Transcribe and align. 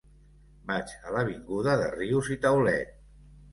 Vaig 0.71 0.93
a 1.09 1.13
l'avinguda 1.17 1.77
de 1.83 1.93
Rius 1.99 2.33
i 2.39 2.41
Taulet. 2.47 2.99